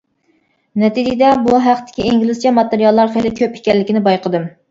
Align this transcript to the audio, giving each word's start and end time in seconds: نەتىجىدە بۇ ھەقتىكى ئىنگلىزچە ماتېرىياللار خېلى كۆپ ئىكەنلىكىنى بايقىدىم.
نەتىجىدە 0.83 1.27
بۇ 1.43 1.59
ھەقتىكى 1.65 2.07
ئىنگلىزچە 2.11 2.55
ماتېرىياللار 2.61 3.13
خېلى 3.17 3.33
كۆپ 3.41 3.59
ئىكەنلىكىنى 3.61 4.05
بايقىدىم. 4.09 4.49